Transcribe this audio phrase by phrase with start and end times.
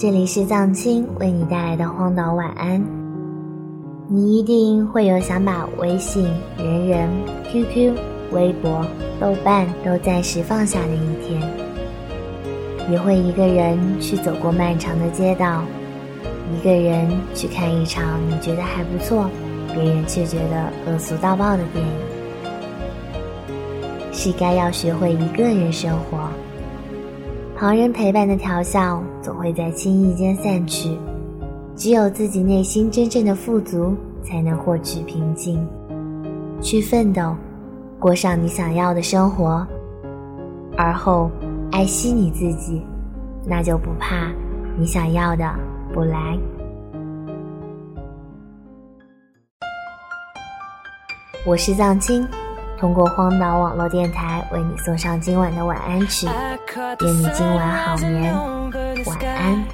[0.00, 2.80] 这里是藏青为你带来的荒岛晚安。
[4.06, 6.22] 你一定会有想把微信、
[6.56, 7.10] 人人、
[7.50, 7.98] QQ、
[8.30, 8.86] 微博、
[9.18, 11.42] 豆瓣都暂时放下的一天，
[12.88, 15.64] 也会一个人去走过漫长的街道，
[16.56, 19.28] 一个人去看一场你觉得还不错，
[19.74, 21.92] 别人却觉得恶俗到爆的电影。
[24.12, 26.18] 是该要学会一个人生活。
[27.58, 30.96] 旁人陪伴的调笑总会在轻易间散去，
[31.74, 35.66] 只有自己内心真正的富足，才能获取平静，
[36.62, 37.34] 去奋斗，
[37.98, 39.66] 过上你想要的生活。
[40.76, 41.28] 而后
[41.72, 42.80] 爱惜你自己，
[43.44, 44.30] 那就不怕
[44.78, 45.44] 你想要的
[45.92, 46.38] 不来。
[51.44, 52.24] 我是藏青。
[52.79, 56.27] 通过荒岛网络电台为你送上今晚的晚安曲，
[57.01, 58.33] 愿你今晚好眠，
[59.05, 59.65] 晚安。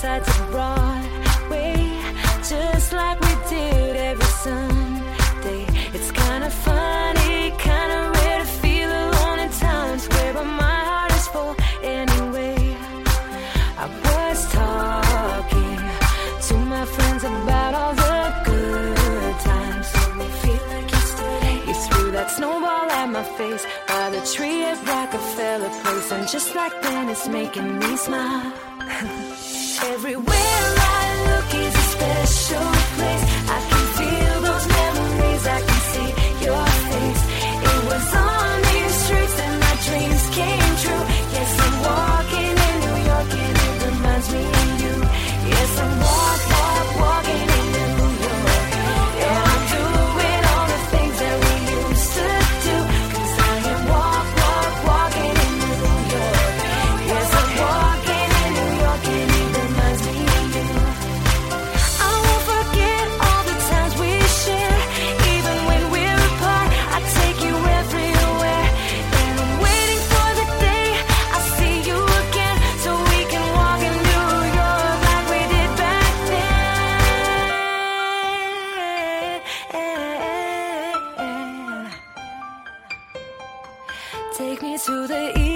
[0.00, 1.74] side to Broadway,
[2.48, 5.66] just like we did every Sunday.
[5.92, 11.12] It's kind of funny, kind of weird to feel alone in Times where my heart
[11.18, 12.76] is full anyway.
[13.82, 15.80] I was talking
[16.46, 18.18] to my friends about all the
[18.50, 19.88] good times,
[20.18, 21.56] we feel like yesterday.
[21.66, 26.54] You threw that snowball at my face by the tree at Rockefeller Place, and just
[26.54, 28.52] like then, it's making me smile.
[29.98, 30.77] Everywhere
[84.78, 85.47] to the east.